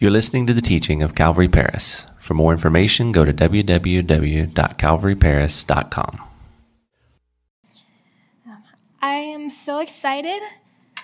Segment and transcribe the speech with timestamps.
[0.00, 2.06] You're listening to the teaching of Calvary Paris.
[2.18, 6.20] For more information, go to www.calvaryparis.com.
[9.02, 10.40] I am so excited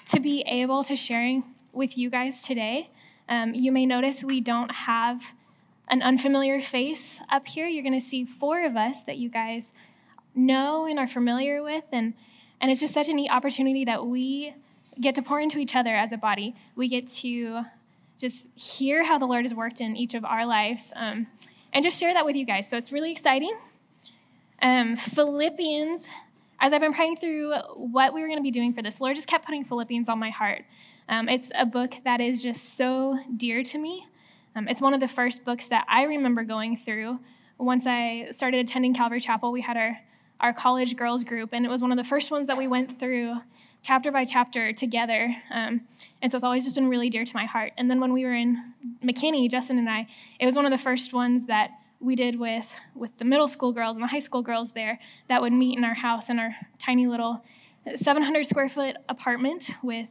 [0.07, 2.89] to be able to sharing with you guys today.
[3.29, 5.23] Um, you may notice we don't have
[5.89, 7.67] an unfamiliar face up here.
[7.67, 9.75] You're going to see four of us that you guys
[10.35, 12.15] know and are familiar with, and
[12.63, 14.55] and it's just such a neat opportunity that we
[14.99, 16.55] get to pour into each other as a body.
[16.77, 17.67] We get to
[18.19, 21.27] just hear how the Lord has worked in each of our lives um,
[21.73, 22.69] and just share that with you guys.
[22.69, 23.55] So it's really exciting.
[24.63, 26.07] Um, Philippians,
[26.61, 29.17] as I've been praying through what we were going to be doing for this, Lord
[29.17, 30.65] just kept putting Philippians on my heart.
[31.09, 34.07] Um, it's a book that is just so dear to me.
[34.57, 37.21] Um, it's one of the first books that I remember going through.
[37.59, 39.99] Once I started attending Calvary Chapel, we had our,
[40.41, 42.99] our college girls group, and it was one of the first ones that we went
[42.99, 43.37] through
[43.87, 45.33] chapter by chapter together.
[45.53, 45.83] Um,
[46.21, 47.73] and so it's always just been really dear to my heart.
[47.79, 50.09] And then when we were in McKinney, Justin and I,
[50.41, 51.71] it was one of the first ones that
[52.01, 55.41] we did with, with the middle school girls and the high school girls there that
[55.41, 57.45] would meet in our house in our tiny little
[57.95, 60.09] 700 square foot apartment with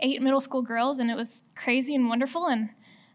[0.00, 0.98] eight middle school girls.
[0.98, 2.46] And it was crazy and wonderful.
[2.46, 2.70] And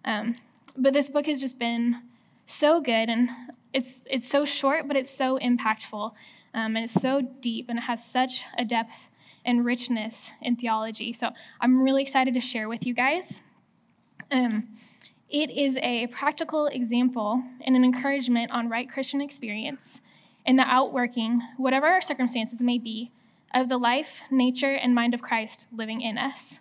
[0.05, 0.35] um,
[0.77, 2.03] but this book has just been
[2.45, 3.29] so good and
[3.73, 6.11] it's it's so short but it's so impactful
[6.53, 9.07] um, and it's so deep and it has such a depth
[9.45, 11.13] and richness in theology.
[11.13, 13.41] So I'm really excited to share with you guys.
[14.31, 14.69] Um,
[15.29, 20.01] it is a practical example and an encouragement on right Christian experience
[20.45, 23.11] and the outworking, whatever our circumstances may be,
[23.53, 26.59] of the life, nature, and mind of Christ living in us.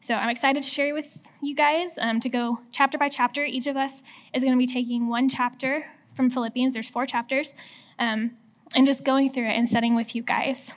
[0.00, 3.44] So I'm excited to share with you guys um, to go chapter by chapter.
[3.44, 6.72] Each of us is going to be taking one chapter from Philippians.
[6.72, 7.54] There's four chapters,
[7.98, 8.32] um,
[8.74, 10.72] and just going through it and studying with you guys.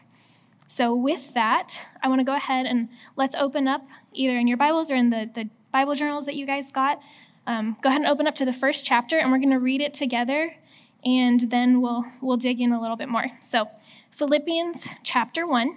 [0.68, 4.58] So, with that, I want to go ahead and let's open up either in your
[4.58, 7.00] Bibles or in the, the Bible journals that you guys got.
[7.46, 9.82] Um, go ahead and open up to the first chapter, and we're going to read
[9.82, 10.56] it together,
[11.04, 13.26] and then we'll, we'll dig in a little bit more.
[13.46, 13.70] So,
[14.12, 15.76] Philippians chapter 1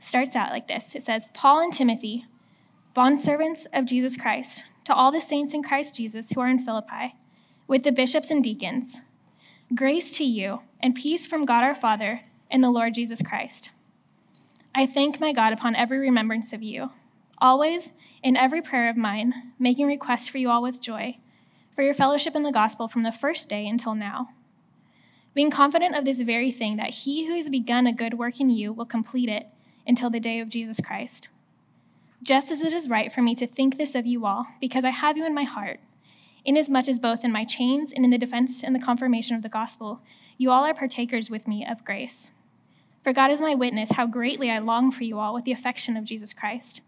[0.00, 2.26] starts out like this it says, Paul and Timothy,
[2.96, 7.14] bondservants of Jesus Christ, to all the saints in Christ Jesus who are in Philippi,
[7.66, 9.00] with the bishops and deacons,
[9.74, 12.22] grace to you and peace from God our Father
[12.54, 13.70] in the Lord Jesus Christ.
[14.76, 16.90] I thank my God upon every remembrance of you,
[17.38, 17.92] always
[18.22, 21.18] in every prayer of mine, making requests for you all with joy,
[21.74, 24.28] for your fellowship in the gospel from the first day until now.
[25.34, 28.48] Being confident of this very thing, that he who has begun a good work in
[28.48, 29.48] you will complete it
[29.84, 31.28] until the day of Jesus Christ.
[32.22, 34.90] Just as it is right for me to think this of you all, because I
[34.90, 35.80] have you in my heart,
[36.44, 39.48] inasmuch as both in my chains and in the defense and the confirmation of the
[39.48, 40.02] gospel,
[40.38, 42.30] you all are partakers with me of grace.
[43.04, 45.98] For God is my witness how greatly I long for you all with the affection
[45.98, 46.80] of Jesus Christ.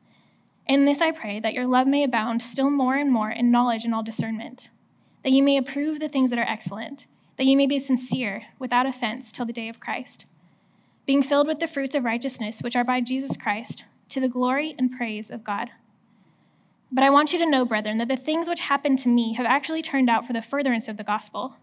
[0.67, 3.85] In this I pray that your love may abound still more and more in knowledge
[3.85, 4.71] and all discernment,
[5.23, 7.05] that you may approve the things that are excellent,
[7.37, 10.25] that you may be sincere, without offense, till the day of Christ,
[11.05, 14.75] being filled with the fruits of righteousness which are by Jesus Christ, to the glory
[14.79, 15.71] and praise of God.
[16.91, 19.45] But I want you to know, brethren, that the things which happened to me have
[19.45, 21.57] actually turned out for the furtherance of the gospel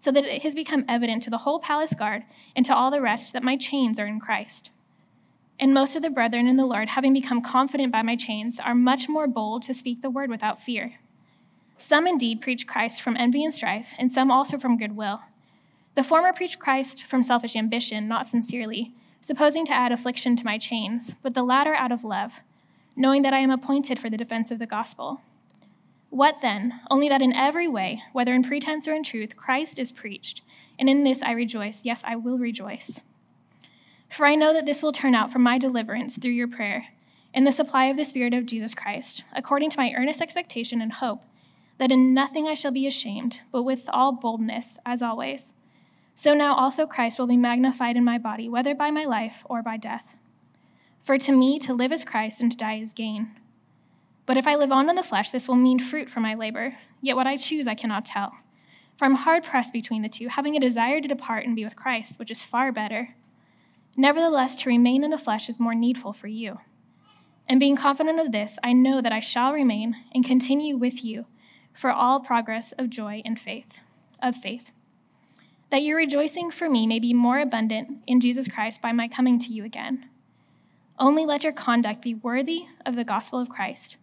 [0.00, 2.24] so that it has become evident to the whole palace guard
[2.56, 4.70] and to all the rest that my chains are in Christ.
[5.60, 8.74] And most of the brethren in the Lord, having become confident by my chains, are
[8.74, 10.94] much more bold to speak the word without fear.
[11.76, 15.20] Some indeed preach Christ from envy and strife, and some also from goodwill.
[15.96, 20.56] The former preach Christ from selfish ambition, not sincerely, supposing to add affliction to my
[20.56, 22.40] chains, but the latter out of love,
[22.96, 25.20] knowing that I am appointed for the defense of the gospel.
[26.10, 26.80] What then?
[26.90, 30.42] Only that in every way, whether in pretense or in truth, Christ is preached.
[30.78, 31.80] And in this I rejoice.
[31.84, 33.00] Yes, I will rejoice.
[34.10, 36.88] For I know that this will turn out for my deliverance through your prayer,
[37.32, 40.94] and the supply of the Spirit of Jesus Christ, according to my earnest expectation and
[40.94, 41.22] hope,
[41.78, 45.52] that in nothing I shall be ashamed, but with all boldness, as always.
[46.16, 49.62] So now also Christ will be magnified in my body, whether by my life or
[49.62, 50.16] by death.
[51.04, 53.30] For to me, to live is Christ, and to die is gain.
[54.26, 56.76] But if I live on in the flesh, this will mean fruit for my labor.
[57.00, 58.32] Yet what I choose I cannot tell.
[58.96, 61.76] For I'm hard pressed between the two, having a desire to depart and be with
[61.76, 63.14] Christ, which is far better.
[63.96, 66.58] Nevertheless, to remain in the flesh is more needful for you.
[67.48, 71.26] And being confident of this, I know that I shall remain and continue with you
[71.72, 73.80] for all progress of joy and faith,
[74.22, 74.70] of faith.
[75.70, 79.38] That your rejoicing for me may be more abundant in Jesus Christ by my coming
[79.38, 80.08] to you again.
[80.98, 83.96] Only let your conduct be worthy of the gospel of Christ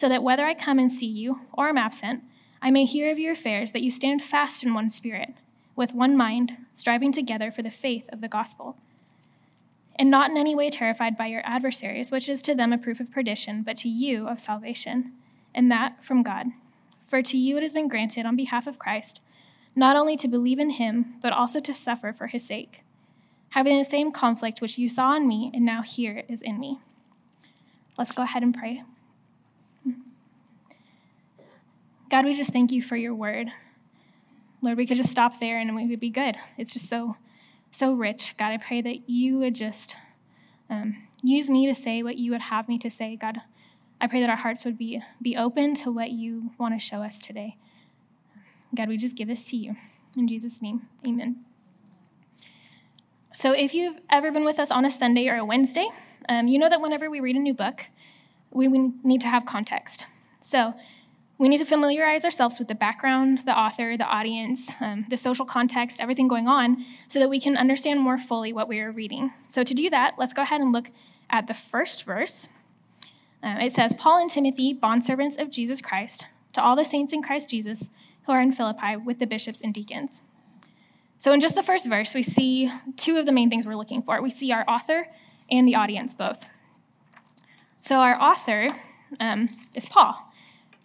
[0.00, 2.22] so that whether I come and see you or am absent,
[2.62, 5.34] I may hear of your affairs, that you stand fast in one spirit,
[5.76, 8.78] with one mind, striving together for the faith of the gospel.
[9.96, 12.98] And not in any way terrified by your adversaries, which is to them a proof
[12.98, 15.12] of perdition, but to you of salvation,
[15.54, 16.46] and that from God.
[17.06, 19.20] For to you it has been granted on behalf of Christ,
[19.76, 22.84] not only to believe in him, but also to suffer for his sake,
[23.50, 26.80] having the same conflict which you saw in me and now here is in me.
[27.98, 28.82] Let's go ahead and pray.
[32.10, 33.52] God, we just thank you for your word.
[34.60, 36.34] Lord, we could just stop there and we would be good.
[36.58, 37.16] It's just so,
[37.70, 38.34] so rich.
[38.36, 39.94] God, I pray that you would just
[40.68, 43.14] um, use me to say what you would have me to say.
[43.14, 43.40] God,
[44.00, 47.00] I pray that our hearts would be, be open to what you want to show
[47.00, 47.56] us today.
[48.74, 49.76] God, we just give this to you.
[50.16, 51.44] In Jesus' name, amen.
[53.32, 55.88] So, if you've ever been with us on a Sunday or a Wednesday,
[56.28, 57.86] um, you know that whenever we read a new book,
[58.50, 60.04] we need to have context.
[60.40, 60.74] So,
[61.40, 65.46] we need to familiarize ourselves with the background, the author, the audience, um, the social
[65.46, 69.32] context, everything going on, so that we can understand more fully what we are reading.
[69.48, 70.90] So, to do that, let's go ahead and look
[71.30, 72.46] at the first verse.
[73.42, 77.22] Uh, it says, Paul and Timothy, bondservants of Jesus Christ, to all the saints in
[77.22, 77.88] Christ Jesus
[78.26, 80.20] who are in Philippi with the bishops and deacons.
[81.16, 84.02] So, in just the first verse, we see two of the main things we're looking
[84.02, 84.20] for.
[84.20, 85.08] We see our author
[85.50, 86.44] and the audience both.
[87.80, 88.76] So, our author
[89.18, 90.29] um, is Paul.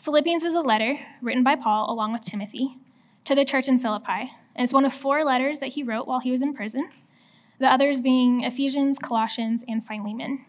[0.06, 2.78] Philippians is a letter written by Paul along with Timothy
[3.24, 4.32] to the church in Philippi.
[4.56, 6.90] And it's one of four letters that he wrote while he was in prison,
[7.58, 10.46] the others being Ephesians, Colossians, and Philemon.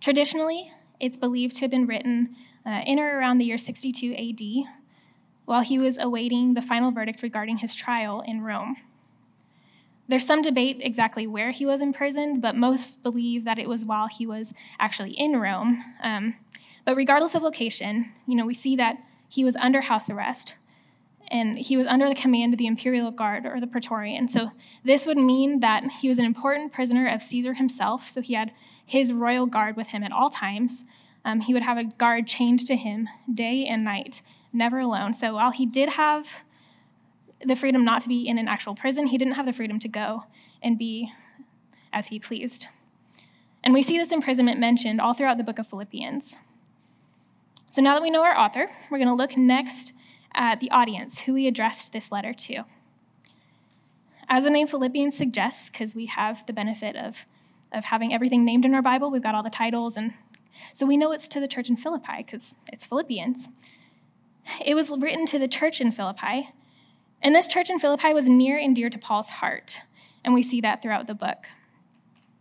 [0.00, 0.70] Traditionally,
[1.00, 4.68] it's believed to have been written uh, in or around the year 62 AD
[5.46, 8.76] while he was awaiting the final verdict regarding his trial in Rome.
[10.06, 14.06] There's some debate exactly where he was imprisoned, but most believe that it was while
[14.06, 15.82] he was actually in Rome.
[16.04, 16.36] Um,
[16.84, 18.96] but regardless of location, you know, we see that
[19.28, 20.54] he was under house arrest
[21.28, 24.28] and he was under the command of the imperial guard or the praetorian.
[24.28, 24.50] So
[24.84, 28.08] this would mean that he was an important prisoner of Caesar himself.
[28.08, 28.52] So he had
[28.84, 30.84] his royal guard with him at all times.
[31.24, 34.20] Um, he would have a guard chained to him day and night,
[34.52, 35.14] never alone.
[35.14, 36.28] So while he did have
[37.44, 39.88] the freedom not to be in an actual prison, he didn't have the freedom to
[39.88, 40.24] go
[40.62, 41.12] and be
[41.92, 42.66] as he pleased.
[43.62, 46.36] And we see this imprisonment mentioned all throughout the book of Philippians.
[47.74, 49.94] So now that we know our author, we're going to look next
[50.32, 52.62] at the audience, who he addressed this letter to.
[54.28, 57.26] As the name Philippians suggests, because we have the benefit of,
[57.72, 60.14] of having everything named in our Bible, we've got all the titles, and
[60.72, 63.48] so we know it's to the church in Philippi because it's Philippians.
[64.64, 66.50] It was written to the church in Philippi,
[67.22, 69.80] and this church in Philippi was near and dear to Paul's heart,
[70.24, 71.46] and we see that throughout the book.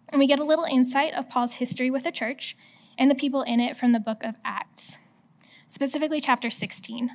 [0.10, 2.56] And we get a little insight of Paul's history with the church
[3.00, 5.00] and the people in it from the book of Acts
[5.74, 7.10] specifically chapter 16.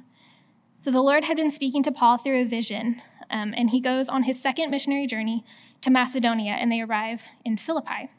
[0.80, 3.00] So the Lord had been speaking to Paul through a vision,
[3.30, 5.44] um, and he goes on his second missionary journey
[5.82, 8.10] to Macedonia, and they arrive in Philippi.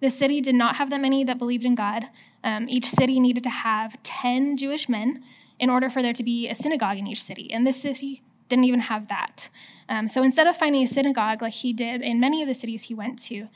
[0.00, 2.04] The city did not have that many that believed in God.
[2.44, 5.24] Um, each city needed to have 10 Jewish men
[5.58, 8.64] in order for there to be a synagogue in each city, and this city didn't
[8.64, 9.48] even have that.
[9.88, 12.84] Um, so instead of finding a synagogue like he did in many of the cities
[12.84, 13.48] he went to,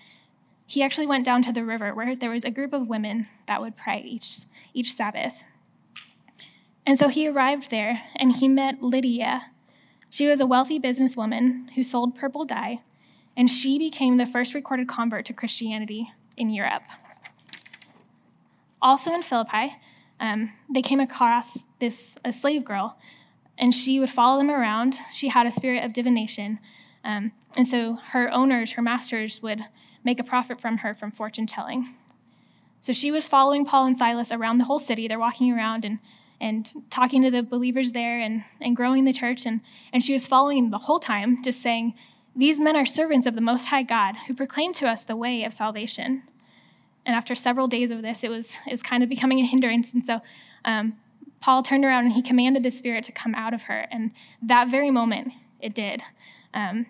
[0.66, 3.60] he actually went down to the river where there was a group of women that
[3.60, 4.40] would pray each,
[4.74, 5.42] each Sabbath.
[6.86, 9.46] And so he arrived there and he met Lydia.
[10.10, 12.82] She was a wealthy businesswoman who sold purple dye,
[13.36, 16.82] and she became the first recorded convert to Christianity in Europe.
[18.80, 19.76] Also in Philippi,
[20.20, 22.96] um, they came across this a slave girl,
[23.58, 24.98] and she would follow them around.
[25.12, 26.60] She had a spirit of divination,
[27.02, 29.64] um, and so her owners, her masters, would
[30.04, 31.88] make a profit from her from fortune telling.
[32.84, 35.08] So she was following Paul and Silas around the whole city.
[35.08, 36.00] They're walking around and,
[36.38, 39.46] and talking to the believers there and, and growing the church.
[39.46, 41.94] And, and she was following the whole time, just saying,
[42.36, 45.44] These men are servants of the Most High God who proclaim to us the way
[45.44, 46.24] of salvation.
[47.06, 49.94] And after several days of this, it was, it was kind of becoming a hindrance.
[49.94, 50.20] And so
[50.66, 50.98] um,
[51.40, 53.86] Paul turned around and he commanded the Spirit to come out of her.
[53.90, 54.10] And
[54.42, 56.02] that very moment, it did.
[56.52, 56.84] Um,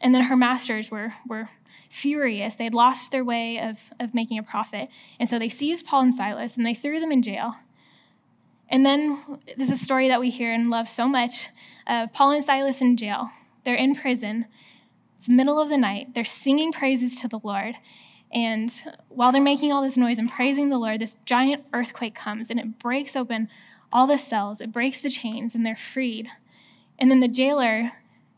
[0.00, 1.48] and then her masters were, were
[1.92, 2.54] furious.
[2.54, 4.88] They had lost their way of, of making a profit.
[5.20, 7.54] And so they seized Paul and Silas and they threw them in jail.
[8.70, 11.48] And then there's a story that we hear and love so much
[11.86, 13.28] of Paul and Silas in jail.
[13.66, 14.46] They're in prison.
[15.18, 16.14] It's middle of the night.
[16.14, 17.74] They're singing praises to the Lord.
[18.32, 18.72] And
[19.10, 22.58] while they're making all this noise and praising the Lord, this giant earthquake comes and
[22.58, 23.50] it breaks open
[23.92, 26.28] all the cells, it breaks the chains, and they're freed.
[26.98, 27.92] And then the jailer,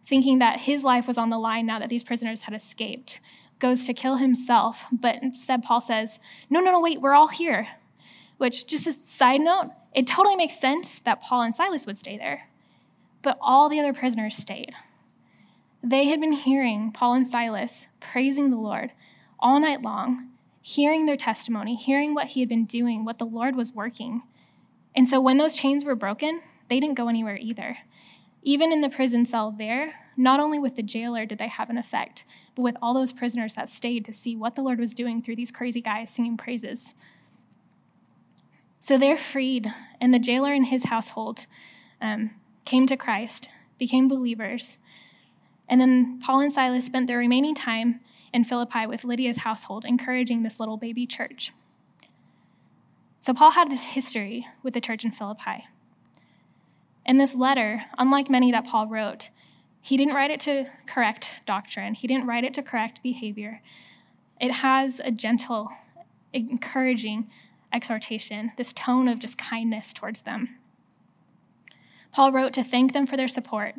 [0.04, 3.20] thinking that his life was on the line now that these prisoners had escaped,
[3.58, 6.18] goes to kill himself, but instead Paul says,
[6.50, 7.68] No, no, no, wait, we're all here.
[8.38, 12.18] Which, just a side note, it totally makes sense that Paul and Silas would stay
[12.18, 12.48] there,
[13.22, 14.72] but all the other prisoners stayed.
[15.82, 18.92] They had been hearing Paul and Silas praising the Lord
[19.38, 20.30] all night long,
[20.62, 24.22] hearing their testimony, hearing what he had been doing, what the Lord was working
[24.94, 27.78] And so when those chains were broken, they didn't go anywhere either.
[28.44, 31.78] Even in the prison cell there, not only with the jailer did they have an
[31.78, 32.24] effect,
[32.54, 35.36] but with all those prisoners that stayed to see what the Lord was doing through
[35.36, 36.94] these crazy guys singing praises.
[38.78, 41.46] So they're freed, and the jailer and his household
[42.02, 42.32] um,
[42.66, 43.48] came to Christ,
[43.78, 44.76] became believers.
[45.68, 48.00] And then Paul and Silas spent their remaining time
[48.34, 51.52] in Philippi with Lydia's household, encouraging this little baby church.
[53.20, 55.64] So Paul had this history with the church in Philippi.
[57.06, 59.30] In this letter, unlike many that Paul wrote,
[59.80, 63.60] he didn't write it to correct doctrine, he didn't write it to correct behavior.
[64.40, 65.70] It has a gentle,
[66.32, 67.30] encouraging
[67.72, 70.56] exhortation, this tone of just kindness towards them.
[72.12, 73.74] Paul wrote to thank them for their support,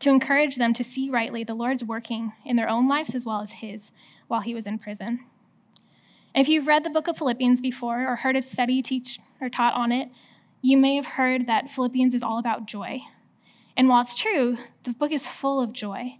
[0.00, 3.40] to encourage them to see rightly the Lord's working in their own lives as well
[3.40, 3.92] as his
[4.26, 5.20] while he was in prison.
[6.34, 9.74] If you've read the book of Philippians before or heard it study, teach, or taught
[9.74, 10.08] on it,
[10.64, 12.98] you may have heard that Philippians is all about joy.
[13.76, 16.16] And while it's true, the book is full of joy.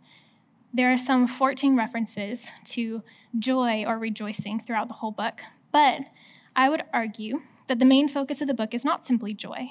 [0.75, 3.03] There are some 14 references to
[3.39, 5.41] joy or rejoicing throughout the whole book.
[5.73, 6.11] But
[6.55, 9.71] I would argue that the main focus of the book is not simply joy,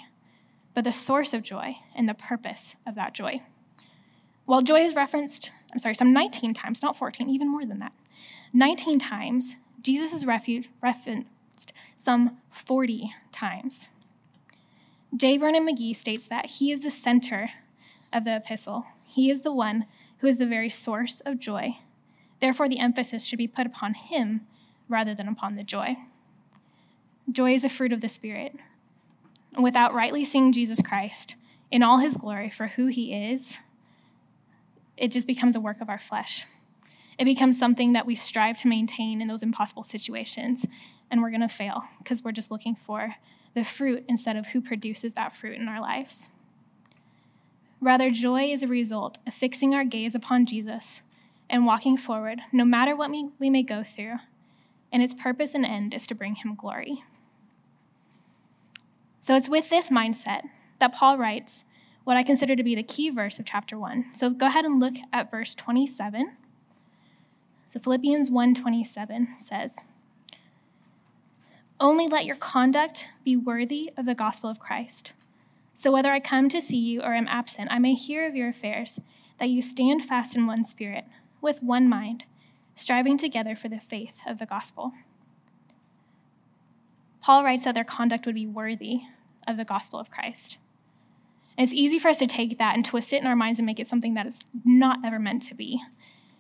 [0.74, 3.44] but the source of joy and the purpose of that joy.
[4.46, 7.94] While joy is referenced, I'm sorry, some 19 times, not 14, even more than that,
[8.54, 13.90] 19 times, Jesus is referenced some 40 times.
[15.16, 15.38] J.
[15.38, 17.52] Vernon McGee states that he is the center
[18.12, 18.86] of the epistle.
[19.04, 19.86] He is the one
[20.20, 21.78] who is the very source of joy.
[22.42, 24.42] Therefore, the emphasis should be put upon him
[24.90, 25.98] rather than upon the joy.
[27.32, 28.56] Joy is a fruit of the Spirit.
[29.60, 31.36] Without rightly seeing Jesus Christ
[31.70, 33.60] in all his glory for who he is,
[34.98, 36.46] it just becomes a work of our flesh.
[37.20, 40.66] It becomes something that we strive to maintain in those impossible situations,
[41.12, 43.16] and we're going to fail because we're just looking for
[43.54, 46.30] the fruit instead of who produces that fruit in our lives.
[47.80, 51.02] Rather, joy is a result of fixing our gaze upon Jesus
[51.50, 54.16] and walking forward, no matter what we, may go through,
[54.92, 57.04] and its purpose and end is to bring him glory.
[59.20, 60.44] So it's with this mindset
[60.80, 61.64] that Paul writes
[62.04, 64.16] what I consider to be the key verse of chapter 1.
[64.16, 66.36] So go ahead and look at verse 27.
[67.70, 69.88] So Philippians 1:27 says,
[71.84, 75.12] only let your conduct be worthy of the gospel of Christ.
[75.74, 78.48] So whether I come to see you or am absent, I may hear of your
[78.48, 79.02] affairs,
[79.38, 81.04] that you stand fast in one spirit,
[81.42, 82.24] with one mind,
[82.74, 84.94] striving together for the faith of the gospel.
[87.22, 89.02] Paul writes that their conduct would be worthy
[89.46, 90.58] of the gospel of Christ.
[91.58, 93.66] And it's easy for us to take that and twist it in our minds and
[93.66, 95.82] make it something that is not ever meant to be.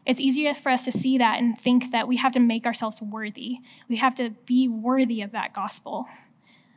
[0.06, 3.02] It's easier for us to see that and think that we have to make ourselves
[3.02, 3.60] worthy.
[3.88, 6.08] We have to be worthy of that gospel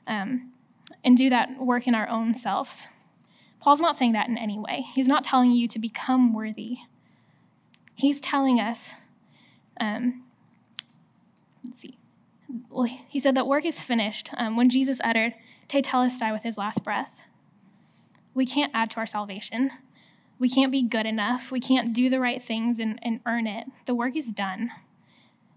[0.06, 0.52] um,
[1.04, 2.86] and do that work in our own selves.
[3.60, 4.84] Paul's not saying that in any way.
[4.94, 6.76] He's not telling you to become worthy.
[7.96, 8.92] He's telling us,
[9.80, 10.22] um,
[11.64, 11.98] let's see.
[12.70, 15.34] Well, he said that work is finished um, when Jesus uttered
[15.68, 17.22] Tetelestai with his last breath.
[18.34, 19.70] We can't add to our salvation.
[20.38, 21.50] We can't be good enough.
[21.50, 23.66] We can't do the right things and, and earn it.
[23.86, 24.70] The work is done.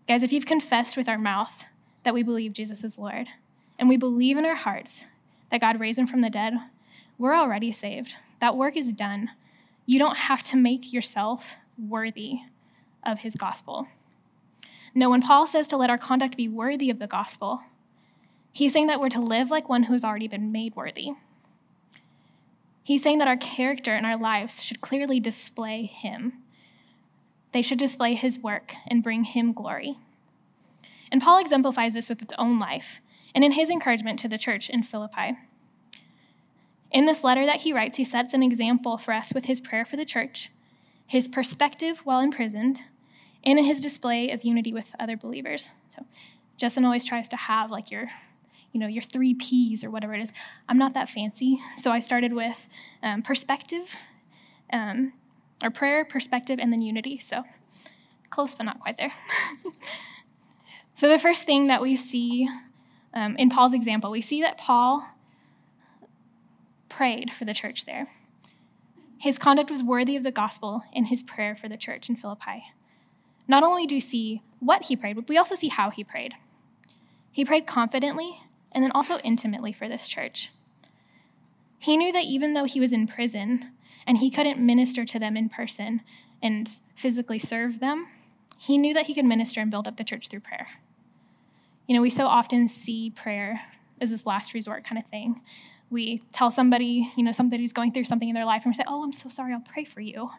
[0.07, 1.65] Guys, if you've confessed with our mouth
[2.03, 3.27] that we believe Jesus is Lord,
[3.77, 5.05] and we believe in our hearts
[5.51, 6.53] that God raised him from the dead,
[7.17, 8.13] we're already saved.
[8.39, 9.29] That work is done.
[9.85, 12.39] You don't have to make yourself worthy
[13.05, 13.87] of his gospel.
[14.95, 17.61] No, when Paul says to let our conduct be worthy of the gospel,
[18.51, 21.11] he's saying that we're to live like one who's already been made worthy.
[22.83, 26.33] He's saying that our character and our lives should clearly display Him.
[27.51, 29.97] They should display His work and bring Him glory.
[31.11, 32.99] And Paul exemplifies this with his own life
[33.33, 35.37] and in his encouragement to the church in Philippi.
[36.91, 39.85] In this letter that he writes, he sets an example for us with his prayer
[39.85, 40.51] for the church,
[41.05, 42.81] his perspective while imprisoned,
[43.43, 45.69] and in his display of unity with other believers.
[45.95, 46.05] So,
[46.57, 48.09] Justin always tries to have like your
[48.71, 50.31] you know, your three P's or whatever it is.
[50.67, 51.59] I'm not that fancy.
[51.81, 52.57] So I started with
[53.01, 53.95] um, perspective,
[54.71, 55.13] um,
[55.63, 57.19] or prayer, perspective, and then unity.
[57.19, 57.43] So
[58.29, 59.13] close, but not quite there.
[60.93, 62.47] so the first thing that we see
[63.13, 65.07] um, in Paul's example, we see that Paul
[66.87, 68.07] prayed for the church there.
[69.17, 72.63] His conduct was worthy of the gospel in his prayer for the church in Philippi.
[73.47, 76.33] Not only do we see what he prayed, but we also see how he prayed.
[77.31, 80.51] He prayed confidently and then also intimately for this church.
[81.79, 83.71] He knew that even though he was in prison
[84.05, 86.01] and he couldn't minister to them in person
[86.41, 88.07] and physically serve them,
[88.57, 90.67] he knew that he could minister and build up the church through prayer.
[91.87, 93.61] You know, we so often see prayer
[94.01, 95.41] as this last resort kind of thing.
[95.89, 98.83] we tell somebody, you know, somebody's going through something in their life, and we say,
[98.87, 100.29] Oh, I'm so sorry, I'll pray for you.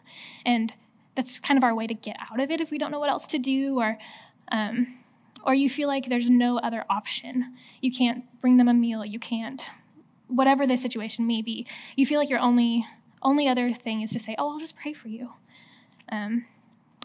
[0.45, 0.73] And
[1.15, 3.09] that's kind of our way to get out of it if we don't know what
[3.09, 3.97] else to do, or,
[4.51, 4.97] um,
[5.43, 7.55] or you feel like there's no other option.
[7.81, 9.65] You can't bring them a meal, you can't,
[10.27, 11.65] whatever the situation may be.
[11.95, 12.85] You feel like your only
[13.23, 15.33] only other thing is to say, Oh, I'll just pray for you.
[16.11, 16.45] Um,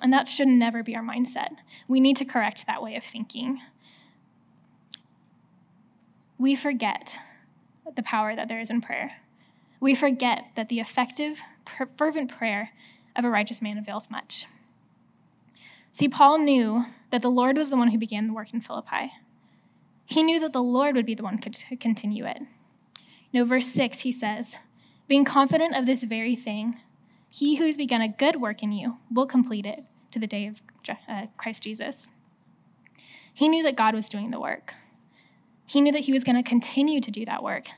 [0.02, 1.50] and that should never be our mindset.
[1.88, 3.60] We need to correct that way of thinking.
[6.38, 7.18] We forget
[7.94, 9.18] the power that there is in prayer.
[9.80, 11.40] We forget that the effective,
[11.96, 12.70] fervent prayer
[13.14, 14.46] of a righteous man avails much.
[15.96, 19.14] See, Paul knew that the Lord was the one who began the work in Philippi.
[20.04, 22.36] He knew that the Lord would be the one to continue it.
[23.30, 24.58] You know, verse 6, he says,
[25.08, 26.74] Being confident of this very thing,
[27.30, 30.46] he who has begun a good work in you will complete it to the day
[30.46, 30.60] of
[31.08, 32.08] uh, Christ Jesus.
[33.32, 34.74] He knew that God was doing the work.
[35.64, 37.68] He knew that he was going to continue to do that work.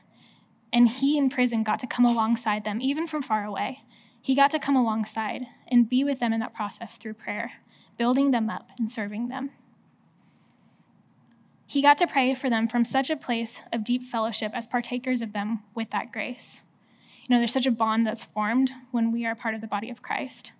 [0.73, 3.83] And he in prison got to come alongside them, even from far away.
[4.21, 7.53] He got to come alongside and be with them in that process through prayer,
[7.99, 9.51] building them up and serving them.
[11.67, 15.21] He got to pray for them from such a place of deep fellowship as partakers
[15.21, 16.61] of them with that grace.
[17.21, 19.91] You know, there's such a bond that's formed when we are part of the body
[19.91, 20.53] of Christ.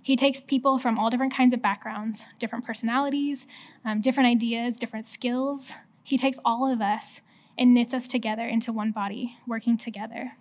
[0.00, 3.46] He takes people from all different kinds of backgrounds, different personalities,
[3.84, 5.72] um, different ideas, different skills,
[6.08, 7.20] he takes all of us
[7.58, 10.32] and knits us together into one body, working together.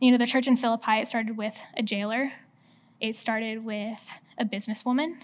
[0.00, 2.32] You know, the church in Philippi, it started with a jailer,
[3.00, 4.00] it started with
[4.38, 5.16] a businesswoman,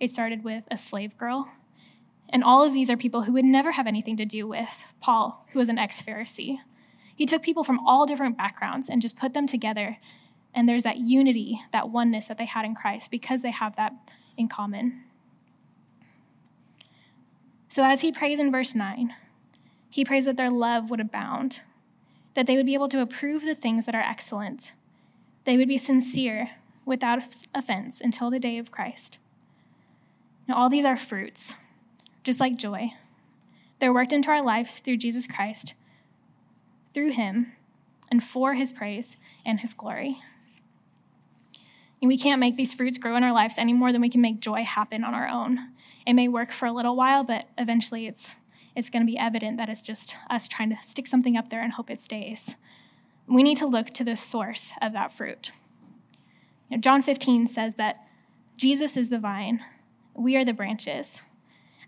[0.00, 1.48] it started with a slave girl.
[2.30, 4.68] And all of these are people who would never have anything to do with
[5.00, 6.58] Paul, who was an ex Pharisee.
[7.14, 9.98] He took people from all different backgrounds and just put them together.
[10.54, 13.92] And there's that unity, that oneness that they had in Christ because they have that
[14.36, 15.02] in common.
[17.68, 19.14] So, as he prays in verse 9,
[19.90, 21.60] he prays that their love would abound,
[22.34, 24.72] that they would be able to approve the things that are excellent,
[25.44, 26.50] they would be sincere
[26.88, 27.22] without
[27.54, 29.18] offense until the day of Christ.
[30.48, 31.54] Now, all these are fruits,
[32.24, 32.92] just like joy.
[33.78, 35.74] They're worked into our lives through Jesus Christ,
[36.94, 37.52] through him,
[38.10, 40.20] and for his praise and his glory.
[42.00, 44.20] And we can't make these fruits grow in our lives any more than we can
[44.20, 45.58] make joy happen on our own.
[46.06, 48.34] It may work for a little while, but eventually it's,
[48.74, 51.62] it's going to be evident that it's just us trying to stick something up there
[51.62, 52.54] and hope it stays.
[53.26, 55.50] We need to look to the source of that fruit.
[56.80, 57.96] John 15 says that
[58.56, 59.64] Jesus is the vine,
[60.14, 61.22] we are the branches.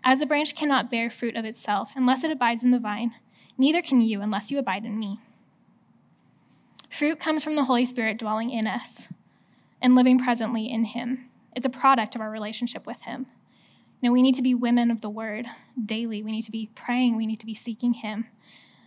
[0.03, 3.13] As the branch cannot bear fruit of itself unless it abides in the vine,
[3.57, 5.19] neither can you unless you abide in me.
[6.89, 9.07] Fruit comes from the Holy Spirit dwelling in us
[9.81, 11.29] and living presently in Him.
[11.55, 13.27] It's a product of our relationship with Him.
[14.01, 15.45] You know, we need to be women of the Word
[15.83, 16.23] daily.
[16.23, 17.15] We need to be praying.
[17.15, 18.25] We need to be seeking Him.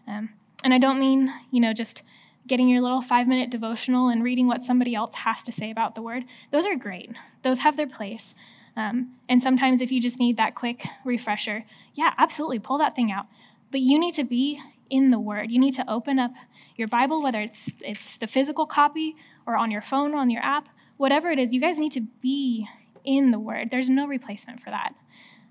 [0.08, 0.30] Um,
[0.62, 2.02] and I don't mean, you know, just
[2.46, 5.94] getting your little five minute devotional and reading what somebody else has to say about
[5.94, 6.24] the Word.
[6.50, 8.34] Those are great, those have their place.
[8.76, 13.12] Um, and sometimes, if you just need that quick refresher, yeah, absolutely, pull that thing
[13.12, 13.26] out.
[13.70, 15.50] But you need to be in the Word.
[15.50, 16.32] You need to open up
[16.76, 20.42] your Bible, whether it's it's the physical copy or on your phone or on your
[20.42, 22.66] app, whatever it is, you guys need to be
[23.04, 23.70] in the Word.
[23.70, 24.94] There's no replacement for that.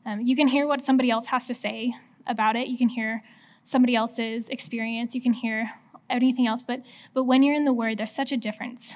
[0.05, 1.93] Um, you can hear what somebody else has to say
[2.27, 2.67] about it.
[2.67, 3.23] You can hear
[3.63, 5.15] somebody else's experience.
[5.15, 5.71] You can hear
[6.09, 6.63] anything else.
[6.63, 6.81] But,
[7.13, 8.95] but when you're in the Word, there's such a difference.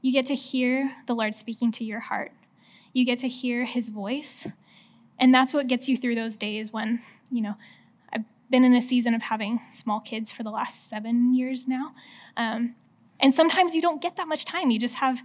[0.00, 2.32] You get to hear the Lord speaking to your heart,
[2.92, 4.46] you get to hear His voice.
[5.20, 7.54] And that's what gets you through those days when, you know,
[8.12, 11.92] I've been in a season of having small kids for the last seven years now.
[12.36, 12.76] Um,
[13.18, 14.70] and sometimes you don't get that much time.
[14.70, 15.20] You just have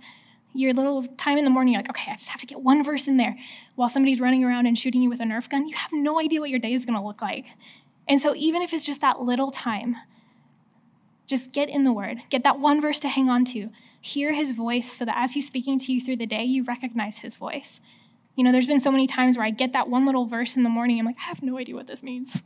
[0.54, 3.08] your little time in the morning, like, okay, I just have to get one verse
[3.08, 3.36] in there
[3.76, 5.68] while somebody's running around and shooting you with a Nerf gun.
[5.68, 7.48] You have no idea what your day is going to look like.
[8.08, 9.96] And so, even if it's just that little time,
[11.34, 13.70] just get in the Word, get that one verse to hang on to,
[14.00, 17.18] hear His voice so that as He's speaking to you through the day, you recognize
[17.18, 17.82] His voice.
[18.36, 20.64] You know, there's been so many times where I get that one little verse in
[20.64, 22.38] the morning, I'm like, I have no idea what this means.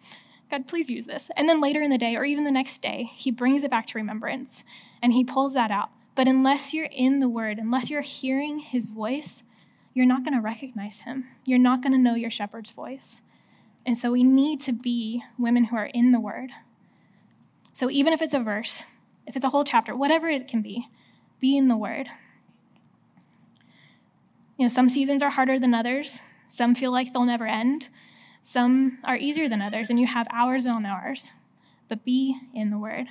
[0.49, 1.29] God, please use this.
[1.35, 3.87] And then later in the day, or even the next day, He brings it back
[3.87, 4.63] to remembrance
[5.01, 5.89] and He pulls that out.
[6.15, 9.43] But unless you're in the Word, unless you're hearing His voice,
[9.93, 11.25] you're not going to recognize Him.
[11.43, 13.19] You're not going to know your shepherd's voice.
[13.85, 16.51] And so we need to be women who are in the Word.
[17.77, 18.81] So even if it's a verse,
[19.27, 20.87] if it's a whole chapter, whatever it can be,
[21.39, 22.07] be in the Word.
[24.57, 26.19] You know, some seasons are harder than others.
[26.47, 27.89] Some feel like they'll never end.
[28.41, 31.29] Some are easier than others, and you have hours on hours.
[31.87, 33.09] But be in the Word.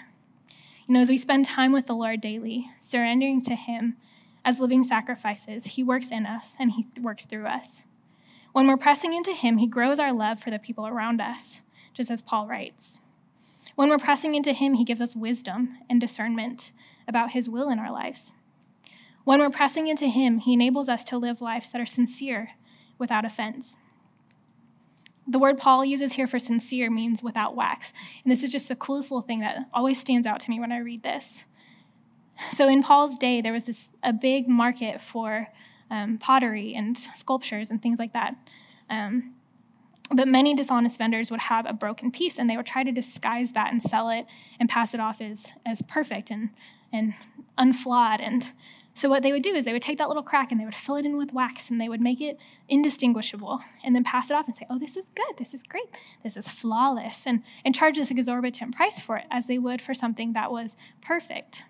[0.89, 3.97] You know, as we spend time with the Lord daily, surrendering to Him
[4.45, 7.85] as living sacrifices, He works in us and He works through us.
[8.51, 11.61] When we're pressing into Him, He grows our love for the people around us,
[11.95, 12.99] just as Paul writes.
[13.77, 16.73] When we're pressing into Him, He gives us wisdom and discernment
[17.07, 18.33] about His will in our lives.
[19.25, 22.51] When we're pressing into Him, He enables us to live lives that are sincere
[22.99, 23.79] without offense.
[25.29, 27.93] The word Paul uses here for sincere means without wax.
[28.25, 30.73] And this is just the coolest little thing that always stands out to me when
[30.73, 31.45] I read this.
[32.53, 35.49] So in Paul's day, there was this a big market for
[35.91, 38.37] um, pottery and sculptures and things like that.
[38.89, 39.35] Um,
[40.13, 43.53] but many dishonest vendors would have a broken piece and they would try to disguise
[43.53, 44.27] that and sell it
[44.61, 46.51] and pass it off as, as perfect and,
[46.93, 47.15] and
[47.59, 48.21] unflawed.
[48.21, 48.51] And
[48.95, 50.75] so what they would do is they would take that little crack and they would
[50.75, 52.39] fill it in with wax and they would make it
[52.69, 55.89] indistinguishable and then pass it off and say, oh, this is good, this is great,
[56.23, 59.93] this is flawless, and, and charge this exorbitant price for it as they would for
[59.93, 61.65] something that was perfect.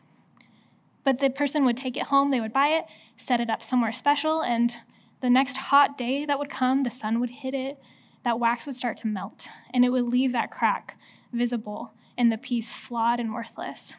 [1.05, 2.85] But the person would take it home, they would buy it,
[3.17, 4.77] set it up somewhere special, and
[5.21, 7.81] the next hot day that would come, the sun would hit it,
[8.27, 10.99] that wax would start to melt, and it would leave that crack
[11.33, 13.95] visible and the piece flawed and worthless.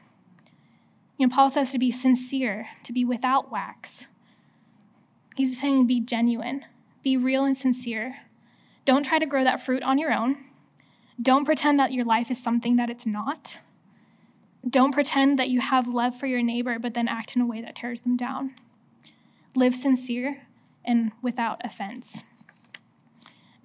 [1.17, 4.07] You know, Paul says to be sincere, to be without wax.
[5.37, 6.65] He's saying be genuine,
[7.03, 8.17] be real and sincere.
[8.83, 10.35] Don't try to grow that fruit on your own.
[11.21, 13.59] Don't pretend that your life is something that it's not.
[14.69, 17.61] Don't pretend that you have love for your neighbor, but then act in a way
[17.61, 18.55] that tears them down.
[19.55, 20.41] Live sincere
[20.83, 22.23] and without offense.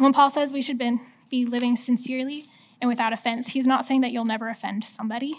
[0.02, 0.82] When Paul says we should
[1.30, 2.46] be living sincerely
[2.80, 5.32] and without offense, he's not saying that you'll never offend somebody.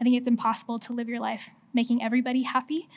[0.00, 2.88] I think it's impossible to live your life making everybody happy.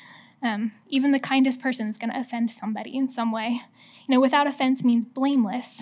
[0.43, 3.59] Um, even the kindest person is going to offend somebody in some way.
[4.07, 5.81] You know, without offense means blameless.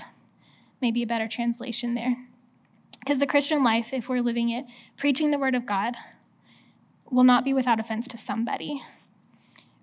[0.81, 2.15] Maybe a better translation there.
[3.01, 4.63] Because the Christian life, if we're living it,
[4.95, 5.97] preaching the word of God,
[7.11, 8.81] will not be without offense to somebody.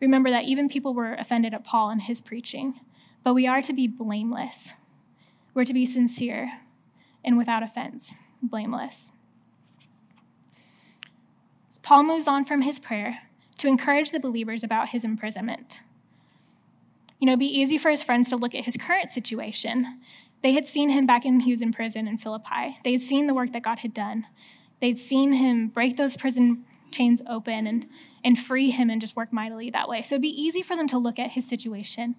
[0.00, 2.80] Remember that even people were offended at Paul and his preaching,
[3.22, 4.72] but we are to be blameless.
[5.54, 6.60] We're to be sincere
[7.24, 9.12] and without offense, blameless.
[11.84, 13.18] Paul moves on from his prayer
[13.58, 15.80] to encourage the believers about his imprisonment.
[17.20, 20.00] You know, it'd be easy for his friends to look at his current situation.
[20.42, 22.78] They had seen him back when he was in prison in Philippi.
[22.84, 24.26] They had seen the work that God had done.
[24.80, 27.86] They'd seen him break those prison chains open and,
[28.24, 30.00] and free him and just work mightily that way.
[30.00, 32.16] So it'd be easy for them to look at his situation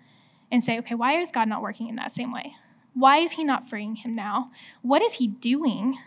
[0.52, 2.54] and say, okay, why is God not working in that same way?
[2.96, 4.52] Why is he not freeing him now?
[4.82, 6.00] What is he doing?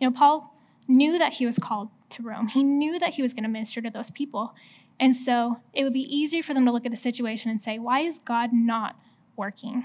[0.00, 0.56] You know, Paul
[0.88, 2.48] knew that he was called to Rome.
[2.48, 4.54] He knew that he was going to minister to those people.
[4.98, 7.78] And so it would be easier for them to look at the situation and say,
[7.78, 8.96] why is God not
[9.36, 9.84] working?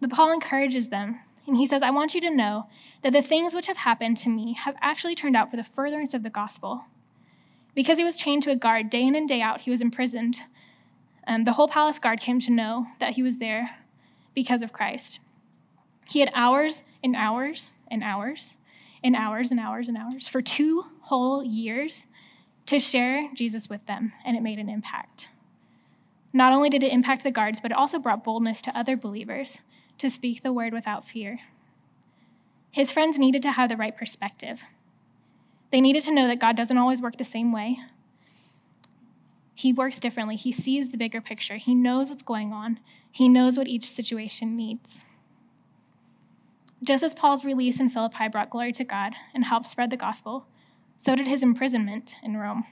[0.00, 2.66] But Paul encourages them, and he says, I want you to know
[3.02, 6.14] that the things which have happened to me have actually turned out for the furtherance
[6.14, 6.84] of the gospel.
[7.74, 10.38] Because he was chained to a guard day in and day out, he was imprisoned.
[11.26, 13.83] Um, the whole palace guard came to know that he was there
[14.34, 15.18] because of Christ.
[16.08, 18.54] He had hours and hours and hours
[19.02, 22.06] and hours and hours and hours for two whole years
[22.66, 25.28] to share Jesus with them, and it made an impact.
[26.32, 29.60] Not only did it impact the guards, but it also brought boldness to other believers
[29.98, 31.40] to speak the word without fear.
[32.70, 34.62] His friends needed to have the right perspective.
[35.70, 37.78] They needed to know that God doesn't always work the same way.
[39.54, 40.34] He works differently.
[40.34, 41.56] He sees the bigger picture.
[41.56, 42.80] He knows what's going on.
[43.14, 45.04] He knows what each situation needs.
[46.82, 50.48] Just as Paul's release in Philippi brought glory to God and helped spread the gospel,
[50.96, 52.64] so did his imprisonment in Rome.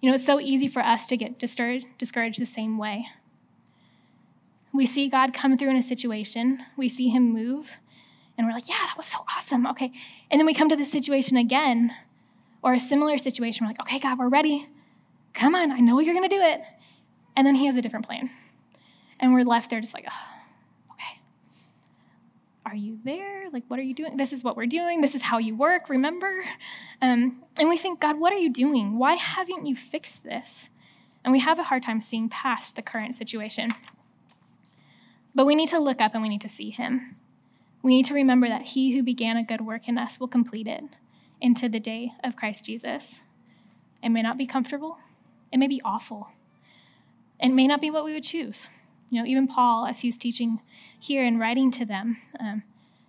[0.00, 3.04] You know, it's so easy for us to get discouraged, the same way.
[4.72, 7.72] We see God come through in a situation, we see him move,
[8.38, 9.66] and we're like, yeah, that was so awesome.
[9.66, 9.92] Okay.
[10.30, 11.92] And then we come to the situation again,
[12.62, 13.66] or a similar situation.
[13.66, 14.70] We're like, okay, God, we're ready.
[15.34, 16.62] Come on, I know you're going to do it.
[17.36, 18.30] And then he has a different plan.
[19.22, 21.20] And we're left there just like, oh, okay,
[22.66, 23.48] are you there?
[23.52, 24.16] Like, what are you doing?
[24.16, 25.00] This is what we're doing.
[25.00, 26.44] This is how you work, remember?
[27.00, 28.98] Um, and we think, God, what are you doing?
[28.98, 30.68] Why haven't you fixed this?
[31.24, 33.70] And we have a hard time seeing past the current situation.
[35.36, 37.16] But we need to look up and we need to see Him.
[37.80, 40.66] We need to remember that He who began a good work in us will complete
[40.66, 40.82] it
[41.40, 43.20] into the day of Christ Jesus.
[44.02, 44.98] It may not be comfortable,
[45.52, 46.28] it may be awful,
[47.38, 48.66] it may not be what we would choose.
[49.12, 50.62] You know, even Paul, as he's teaching
[50.98, 52.62] here and writing to them, um,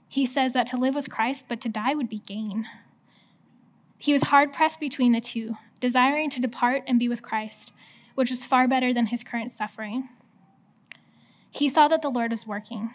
[0.10, 2.68] he says that to live was Christ, but to die would be gain.
[3.98, 7.72] He was hard pressed between the two, desiring to depart and be with Christ,
[8.16, 10.10] which was far better than his current suffering.
[11.50, 12.94] He saw that the Lord was working.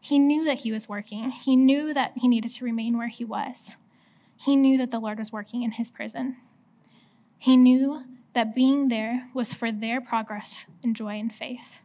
[0.00, 1.30] He knew that he was working.
[1.30, 3.76] He knew that he needed to remain where he was.
[4.36, 6.38] He knew that the Lord was working in his prison.
[7.38, 11.78] He knew that being there was for their progress and joy and faith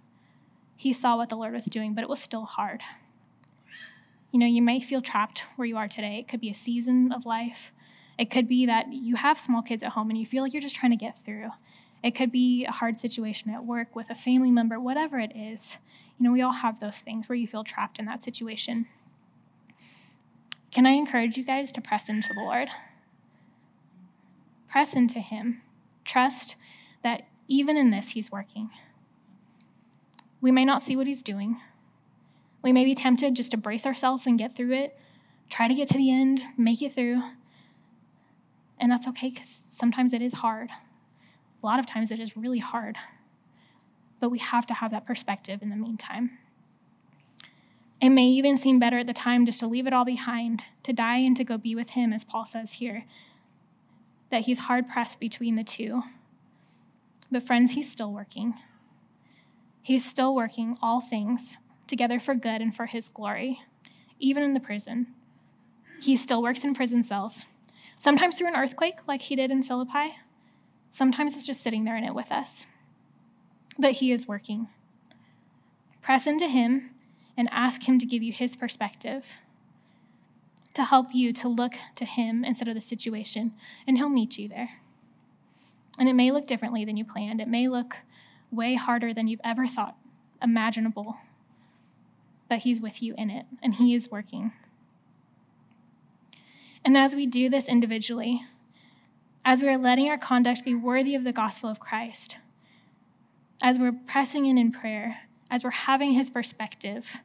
[0.79, 2.81] he saw what the Lord was doing, but it was still hard.
[4.31, 6.19] You know, you may feel trapped where you are today.
[6.19, 7.73] It could be a season of life.
[8.17, 10.61] It could be that you have small kids at home and you feel like you're
[10.61, 11.49] just trying to get through.
[12.01, 15.75] It could be a hard situation at work with a family member, whatever it is.
[16.17, 18.87] You know, we all have those things where you feel trapped in that situation.
[20.71, 22.69] Can I encourage you guys to press into the Lord?
[24.69, 25.61] Press into Him.
[26.05, 26.55] Trust
[27.03, 28.69] that even in this, He's working.
[30.41, 31.57] We may not see what He's doing.
[32.61, 34.97] We may be tempted just to brace ourselves and get through it,
[35.49, 37.21] try to get to the end, make it through.
[38.79, 40.69] And that's okay because sometimes it is hard.
[41.61, 42.95] A lot of times it is really hard.
[44.19, 46.37] But we have to have that perspective in the meantime.
[48.01, 50.93] It may even seem better at the time just to leave it all behind, to
[50.93, 53.03] die and to go be with Him, as Paul says here,
[54.29, 56.03] that he's hard pressed between the two.
[57.29, 58.53] But, friends, he's still working.
[59.81, 63.61] He's still working all things together for good and for his glory,
[64.19, 65.07] even in the prison.
[66.01, 67.45] He still works in prison cells,
[67.97, 70.15] sometimes through an earthquake like he did in Philippi,
[70.89, 72.65] sometimes it's just sitting there in it with us.
[73.77, 74.67] But he is working.
[76.01, 76.91] Press into him
[77.37, 79.25] and ask him to give you his perspective,
[80.73, 83.53] to help you to look to him instead of the situation,
[83.87, 84.81] and he'll meet you there.
[85.97, 87.41] And it may look differently than you planned.
[87.41, 87.97] It may look
[88.51, 89.95] way harder than you've ever thought
[90.41, 91.17] imaginable.
[92.47, 94.51] But He's with you in it, and He is working.
[96.83, 98.41] And as we do this individually,
[99.45, 102.37] as we are letting our conduct be worthy of the gospel of Christ,
[103.61, 107.17] as we're pressing in in prayer, as we're having His perspective,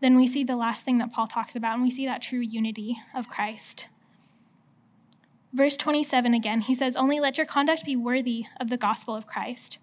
[0.00, 2.40] then we see the last thing that Paul talks about, and we see that true
[2.40, 3.88] unity of Christ.
[5.52, 9.26] Verse 27 again, he says, Only let your conduct be worthy of the gospel of
[9.26, 9.78] Christ.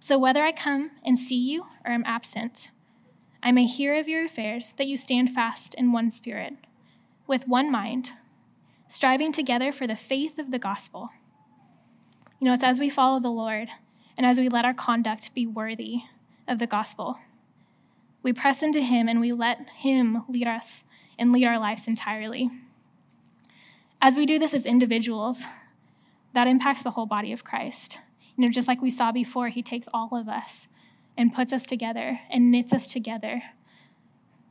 [0.00, 2.70] So whether I come and see you or am absent,
[3.42, 6.54] I may hear of your affairs, that you stand fast in one spirit,
[7.26, 8.12] with one mind,
[8.88, 11.10] striving together for the faith of the gospel.
[12.40, 13.68] You know, it's as we follow the Lord
[14.16, 16.02] and as we let our conduct be worthy
[16.48, 17.18] of the gospel.
[18.22, 20.84] We press into Him and we let Him lead us
[21.18, 22.50] and lead our lives entirely.
[24.04, 25.44] As we do this as individuals,
[26.34, 27.98] that impacts the whole body of Christ.
[28.34, 30.66] You know, just like we saw before, he takes all of us
[31.16, 33.44] and puts us together and knits us together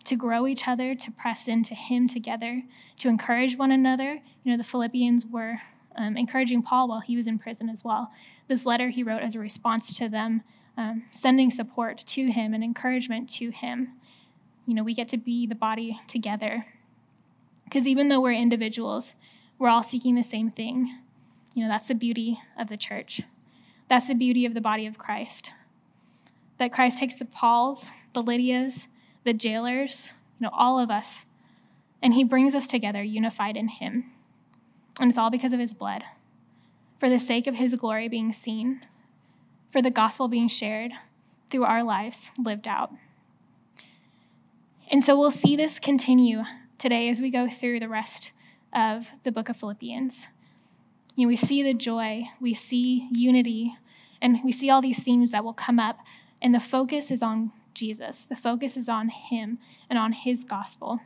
[0.05, 2.63] to grow each other, to press into him together,
[2.99, 4.21] to encourage one another.
[4.43, 5.57] You know, the Philippians were
[5.97, 8.09] um, encouraging Paul while he was in prison as well.
[8.47, 10.43] This letter he wrote as a response to them,
[10.77, 13.89] um, sending support to him and encouragement to him.
[14.65, 16.67] You know, we get to be the body together.
[17.65, 19.13] Because even though we're individuals,
[19.61, 20.97] we're all seeking the same thing.
[21.53, 23.21] You know, that's the beauty of the church.
[23.89, 25.51] That's the beauty of the body of Christ.
[26.57, 28.87] That Christ takes the Pauls, the Lydias,
[29.23, 31.25] the jailers, you know, all of us,
[32.01, 34.05] and he brings us together unified in him.
[34.99, 36.03] And it's all because of his blood,
[36.99, 38.83] for the sake of his glory being seen,
[39.71, 40.91] for the gospel being shared
[41.51, 42.91] through our lives lived out.
[44.89, 46.45] And so we'll see this continue
[46.79, 48.31] today as we go through the rest
[48.73, 50.27] of the book of Philippians.
[51.15, 53.75] You know, we see the joy, we see unity,
[54.21, 55.99] and we see all these themes that will come up,
[56.41, 58.25] and the focus is on Jesus.
[58.25, 60.99] The focus is on Him and on His gospel.